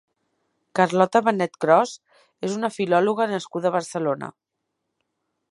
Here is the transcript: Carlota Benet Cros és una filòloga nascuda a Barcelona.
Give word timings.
Carlota 0.77 1.21
Benet 1.27 1.59
Cros 1.65 1.91
és 2.49 2.57
una 2.61 2.73
filòloga 2.79 3.29
nascuda 3.35 3.71
a 3.73 3.75
Barcelona. 3.79 4.33